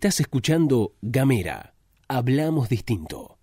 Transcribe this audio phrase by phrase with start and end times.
[0.00, 1.74] Estás escuchando Gamera.
[2.08, 3.36] Hablamos distinto.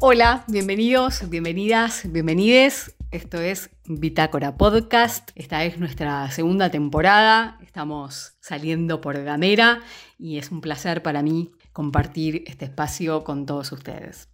[0.00, 2.96] Hola, bienvenidos, bienvenidas, bienvenides.
[3.12, 5.30] Esto es Bitácora Podcast.
[5.36, 7.56] Esta es nuestra segunda temporada.
[7.62, 9.80] Estamos saliendo por Gamera
[10.18, 14.28] y es un placer para mí compartir este espacio con todos ustedes.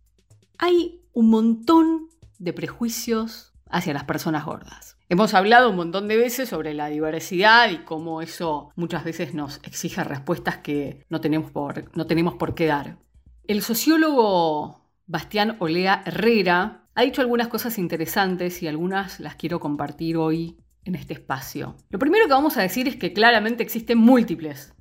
[0.57, 4.97] Hay un montón de prejuicios hacia las personas gordas.
[5.09, 9.61] Hemos hablado un montón de veces sobre la diversidad y cómo eso muchas veces nos
[9.65, 12.99] exige respuestas que no tenemos por, no tenemos por qué dar.
[13.47, 20.17] El sociólogo Bastián Olea Herrera ha dicho algunas cosas interesantes y algunas las quiero compartir
[20.17, 21.77] hoy en este espacio.
[21.91, 24.75] Lo primero que vamos a decir es que claramente existen múltiples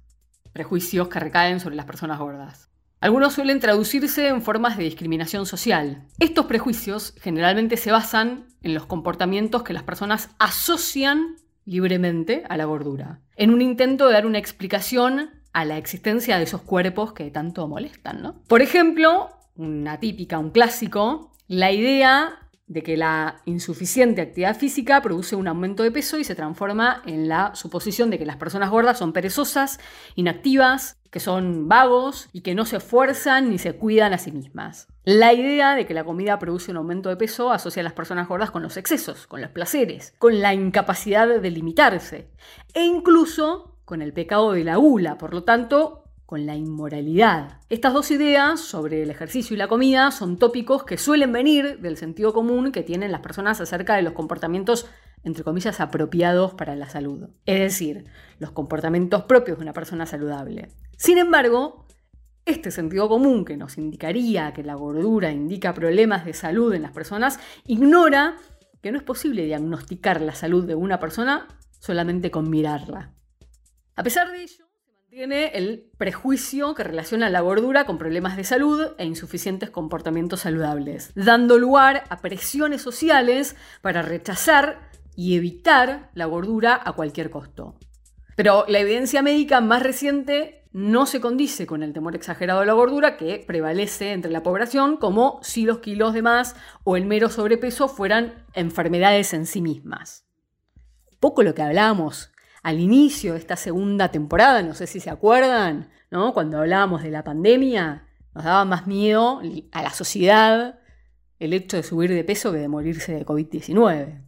[0.52, 2.70] prejuicios que recaen sobre las personas gordas.
[3.00, 6.04] Algunos suelen traducirse en formas de discriminación social.
[6.18, 12.66] Estos prejuicios generalmente se basan en los comportamientos que las personas asocian libremente a la
[12.66, 17.30] gordura, en un intento de dar una explicación a la existencia de esos cuerpos que
[17.30, 18.24] tanto molestan.
[18.24, 18.42] ¿no?
[18.48, 25.36] Por ejemplo, una típica, un clásico, la idea de que la insuficiente actividad física produce
[25.36, 29.00] un aumento de peso y se transforma en la suposición de que las personas gordas
[29.00, 29.80] son perezosas,
[30.16, 34.88] inactivas, que son vagos y que no se esfuerzan ni se cuidan a sí mismas.
[35.04, 38.28] La idea de que la comida produce un aumento de peso asocia a las personas
[38.28, 42.30] gordas con los excesos, con los placeres, con la incapacidad de limitarse
[42.74, 45.18] e incluso con el pecado de la gula.
[45.18, 47.62] Por lo tanto, con la inmoralidad.
[47.70, 51.96] Estas dos ideas sobre el ejercicio y la comida son tópicos que suelen venir del
[51.96, 54.88] sentido común que tienen las personas acerca de los comportamientos,
[55.24, 57.30] entre comillas, apropiados para la salud.
[57.46, 58.06] Es decir,
[58.40, 60.70] los comportamientos propios de una persona saludable.
[60.98, 61.86] Sin embargo,
[62.46, 66.92] este sentido común que nos indicaría que la gordura indica problemas de salud en las
[66.92, 68.38] personas, ignora
[68.82, 71.48] que no es posible diagnosticar la salud de una persona
[71.80, 73.14] solamente con mirarla.
[73.96, 74.66] A pesar de ello,
[75.10, 81.12] tiene el prejuicio que relaciona la gordura con problemas de salud e insuficientes comportamientos saludables,
[81.16, 87.76] dando lugar a presiones sociales para rechazar y evitar la gordura a cualquier costo.
[88.36, 92.74] Pero la evidencia médica más reciente no se condice con el temor exagerado a la
[92.74, 97.30] gordura que prevalece entre la población, como si los kilos de más o el mero
[97.30, 100.28] sobrepeso fueran enfermedades en sí mismas.
[101.20, 105.90] Poco lo que hablábamos al inicio de esta segunda temporada, no sé si se acuerdan,
[106.12, 106.32] ¿no?
[106.36, 108.06] cuando hablábamos de la pandemia,
[108.36, 109.42] nos daba más miedo
[109.72, 110.80] a la sociedad
[111.40, 114.27] el hecho de subir de peso que de morirse de COVID-19.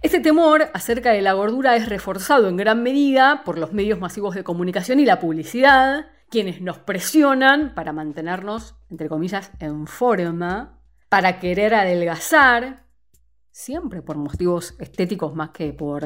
[0.00, 4.36] Este temor acerca de la gordura es reforzado en gran medida por los medios masivos
[4.36, 10.78] de comunicación y la publicidad, quienes nos presionan para mantenernos, entre comillas, en forma,
[11.08, 12.84] para querer adelgazar,
[13.50, 16.04] siempre por motivos estéticos más que por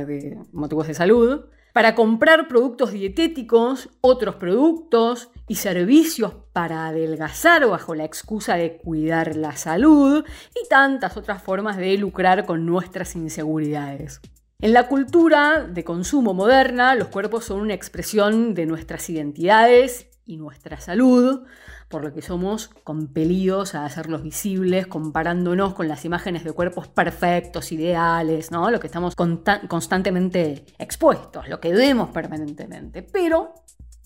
[0.53, 8.05] motivos de salud, para comprar productos dietéticos, otros productos y servicios para adelgazar bajo la
[8.05, 10.25] excusa de cuidar la salud
[10.55, 14.21] y tantas otras formas de lucrar con nuestras inseguridades.
[14.61, 20.37] En la cultura de consumo moderna, los cuerpos son una expresión de nuestras identidades y
[20.37, 21.43] nuestra salud,
[21.89, 27.73] por lo que somos compelidos a hacerlos visibles comparándonos con las imágenes de cuerpos perfectos,
[27.73, 28.71] ideales, ¿no?
[28.71, 33.03] Lo que estamos constantemente expuestos, lo que vemos permanentemente.
[33.03, 33.55] Pero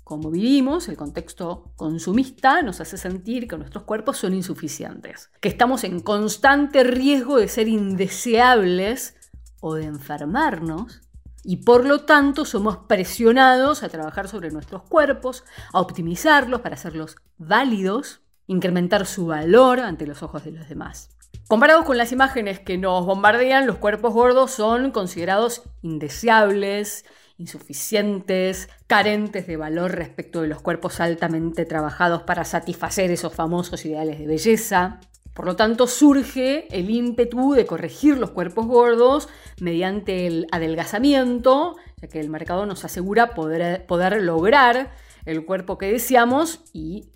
[0.04, 5.82] como vivimos, el contexto consumista nos hace sentir que nuestros cuerpos son insuficientes, que estamos
[5.82, 9.16] en constante riesgo de ser indeseables
[9.60, 11.00] o de enfermarnos
[11.46, 17.16] y por lo tanto somos presionados a trabajar sobre nuestros cuerpos, a optimizarlos para hacerlos
[17.38, 21.10] válidos, incrementar su valor ante los ojos de los demás.
[21.46, 27.04] Comparados con las imágenes que nos bombardean, los cuerpos gordos son considerados indeseables,
[27.38, 34.18] insuficientes, carentes de valor respecto de los cuerpos altamente trabajados para satisfacer esos famosos ideales
[34.18, 34.98] de belleza.
[35.36, 39.28] Por lo tanto, surge el ímpetu de corregir los cuerpos gordos
[39.60, 44.92] mediante el adelgazamiento, ya que el mercado nos asegura poder, poder lograr
[45.26, 47.10] el cuerpo que deseamos y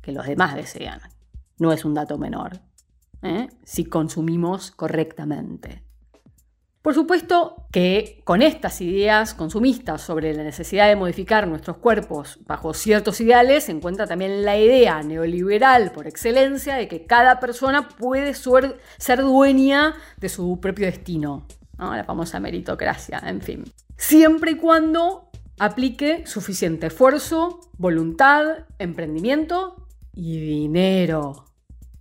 [0.00, 1.02] que los demás desean.
[1.58, 2.60] No es un dato menor,
[3.20, 3.48] ¿eh?
[3.64, 5.82] si consumimos correctamente.
[6.82, 12.74] Por supuesto que con estas ideas consumistas sobre la necesidad de modificar nuestros cuerpos bajo
[12.74, 18.34] ciertos ideales se encuentra también la idea neoliberal por excelencia de que cada persona puede
[18.34, 21.46] ser dueña de su propio destino,
[21.78, 23.64] la famosa meritocracia, en fin.
[23.96, 25.30] Siempre y cuando
[25.60, 31.51] aplique suficiente esfuerzo, voluntad, emprendimiento y dinero.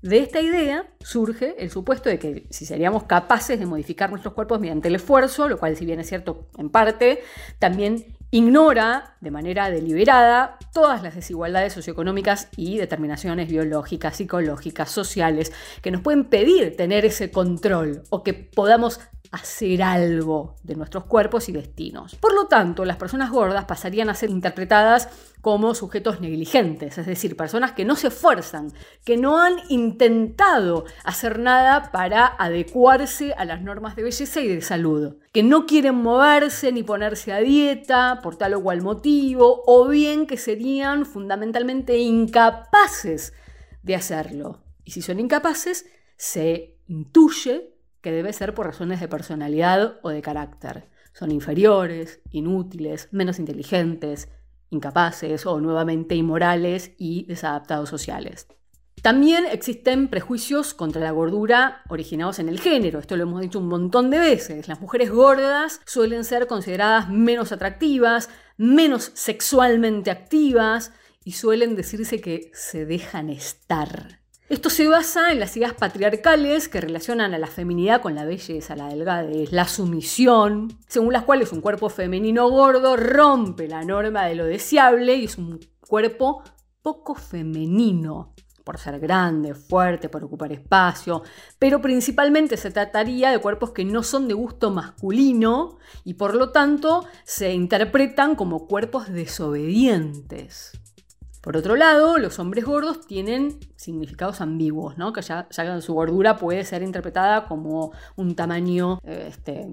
[0.01, 4.59] De esta idea surge el supuesto de que si seríamos capaces de modificar nuestros cuerpos
[4.59, 7.21] mediante el esfuerzo, lo cual si bien es cierto en parte,
[7.59, 15.51] también ignora de manera deliberada todas las desigualdades socioeconómicas y determinaciones biológicas, psicológicas, sociales,
[15.83, 19.01] que nos pueden pedir tener ese control o que podamos
[19.31, 22.15] hacer algo de nuestros cuerpos y destinos.
[22.15, 25.07] Por lo tanto, las personas gordas pasarían a ser interpretadas
[25.39, 28.73] como sujetos negligentes, es decir, personas que no se esfuerzan,
[29.05, 34.61] que no han intentado hacer nada para adecuarse a las normas de belleza y de
[34.61, 39.87] salud, que no quieren moverse ni ponerse a dieta por tal o cual motivo, o
[39.87, 43.33] bien que serían fundamentalmente incapaces
[43.81, 44.61] de hacerlo.
[44.83, 45.85] Y si son incapaces,
[46.17, 47.70] se intuye
[48.01, 50.89] que debe ser por razones de personalidad o de carácter.
[51.13, 54.29] Son inferiores, inútiles, menos inteligentes,
[54.69, 58.47] incapaces o nuevamente inmorales y desadaptados sociales.
[59.01, 63.67] También existen prejuicios contra la gordura originados en el género, esto lo hemos dicho un
[63.67, 64.67] montón de veces.
[64.67, 70.91] Las mujeres gordas suelen ser consideradas menos atractivas, menos sexualmente activas
[71.23, 74.20] y suelen decirse que se dejan estar.
[74.51, 78.75] Esto se basa en las ideas patriarcales que relacionan a la feminidad con la belleza,
[78.75, 84.35] la delgadez, la sumisión, según las cuales un cuerpo femenino gordo rompe la norma de
[84.35, 85.57] lo deseable y es un
[85.87, 86.43] cuerpo
[86.81, 88.33] poco femenino
[88.65, 91.23] por ser grande, fuerte, por ocupar espacio,
[91.57, 96.51] pero principalmente se trataría de cuerpos que no son de gusto masculino y por lo
[96.51, 100.73] tanto se interpretan como cuerpos desobedientes.
[101.41, 105.11] Por otro lado, los hombres gordos tienen significados ambiguos, ¿no?
[105.11, 105.47] que ya,
[105.81, 109.67] su gordura puede ser interpretada como un tamaño este,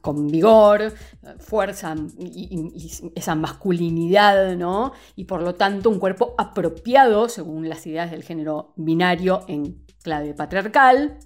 [0.00, 0.92] con vigor,
[1.38, 4.92] fuerza y, y, esa masculinidad, ¿no?
[5.14, 10.32] y por lo tanto un cuerpo apropiado según las ideas del género binario en clave
[10.32, 11.18] patriarcal,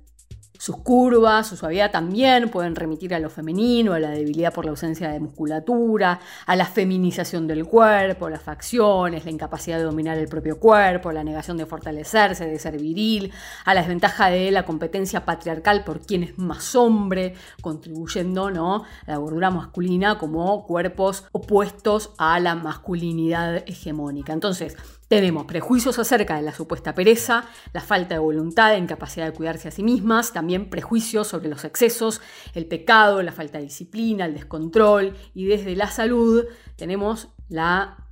[0.58, 4.70] sus curvas, su suavidad también pueden remitir a lo femenino, a la debilidad por la
[4.72, 10.28] ausencia de musculatura, a la feminización del cuerpo, las facciones, la incapacidad de dominar el
[10.28, 13.32] propio cuerpo, la negación de fortalecerse, de ser viril,
[13.64, 18.84] a la desventaja de la competencia patriarcal por quien es más hombre, contribuyendo ¿no?
[19.06, 24.32] a la gordura masculina como cuerpos opuestos a la masculinidad hegemónica.
[24.32, 24.76] Entonces,
[25.08, 29.68] tenemos prejuicios acerca de la supuesta pereza, la falta de voluntad, la incapacidad de cuidarse
[29.68, 32.20] a sí mismas, también prejuicios sobre los excesos,
[32.54, 36.44] el pecado, la falta de disciplina, el descontrol y desde la salud
[36.76, 38.06] tenemos la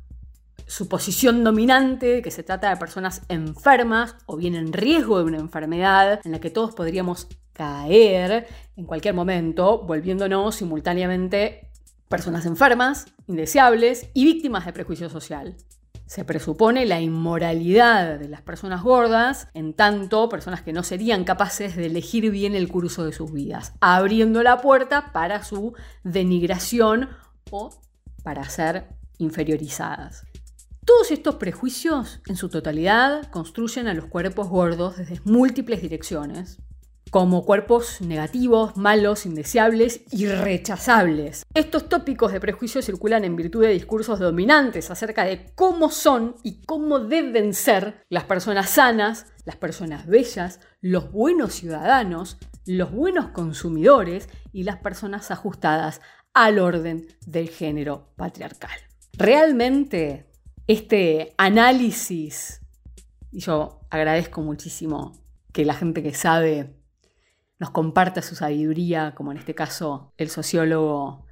[0.66, 5.38] suposición dominante de que se trata de personas enfermas o bien en riesgo de una
[5.38, 8.46] enfermedad en la que todos podríamos caer
[8.76, 11.70] en cualquier momento, volviéndonos simultáneamente
[12.08, 15.56] personas enfermas, indeseables y víctimas de prejuicio social.
[16.14, 21.74] Se presupone la inmoralidad de las personas gordas, en tanto personas que no serían capaces
[21.74, 25.74] de elegir bien el curso de sus vidas, abriendo la puerta para su
[26.04, 27.08] denigración
[27.50, 27.70] o
[28.22, 30.22] para ser inferiorizadas.
[30.84, 36.58] Todos estos prejuicios, en su totalidad, construyen a los cuerpos gordos desde múltiples direcciones,
[37.10, 41.44] como cuerpos negativos, malos, indeseables y rechazables.
[41.54, 46.62] Estos tópicos de prejuicio circulan en virtud de discursos dominantes acerca de cómo son y
[46.64, 54.28] cómo deben ser las personas sanas, las personas bellas, los buenos ciudadanos, los buenos consumidores
[54.52, 56.00] y las personas ajustadas
[56.32, 58.76] al orden del género patriarcal.
[59.12, 60.26] Realmente
[60.66, 62.60] este análisis,
[63.30, 65.12] y yo agradezco muchísimo
[65.52, 66.74] que la gente que sabe
[67.58, 71.26] nos comparta su sabiduría, como en este caso el sociólogo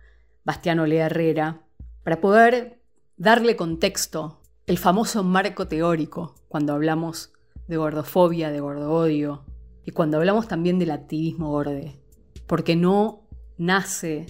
[0.45, 1.63] Bastiano Lea Herrera,
[2.05, 2.83] para poder
[3.17, 7.33] darle contexto, el famoso marco teórico, cuando hablamos
[7.69, 9.45] de gordofobia, de gordo-odio,
[9.85, 12.01] y cuando hablamos también del activismo gorde,
[12.47, 14.27] porque no nace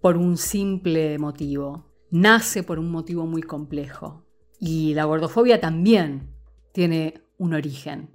[0.00, 4.24] por un simple motivo, nace por un motivo muy complejo.
[4.58, 6.30] Y la gordofobia también
[6.72, 8.10] tiene un origen,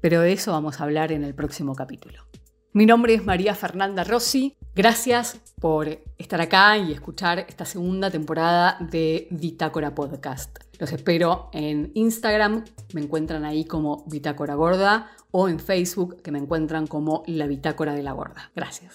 [0.00, 2.26] pero de eso vamos a hablar en el próximo capítulo.
[2.72, 4.54] Mi nombre es María Fernanda Rossi.
[4.74, 5.88] Gracias por
[6.18, 10.58] estar acá y escuchar esta segunda temporada de Bitácora Podcast.
[10.78, 16.38] Los espero en Instagram, me encuentran ahí como Bitácora Gorda, o en Facebook, que me
[16.38, 18.50] encuentran como La Bitácora de la Gorda.
[18.54, 18.94] Gracias.